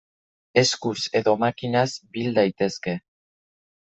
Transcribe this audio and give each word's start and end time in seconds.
Eskuz 0.59 0.93
edo 1.19 1.33
makinaz 1.43 1.89
bil 2.15 2.31
daitezke. 2.39 2.95